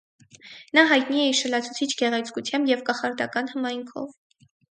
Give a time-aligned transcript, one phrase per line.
[0.77, 4.19] Նա հայտնի է իր շլացուցիչ գեղեցկությամբ և կախարդական հմայքով։